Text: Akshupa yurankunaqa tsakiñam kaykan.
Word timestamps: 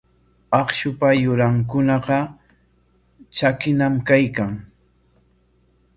Akshupa 0.59 1.07
yurankunaqa 1.21 2.19
tsakiñam 3.35 3.95
kaykan. 4.07 4.51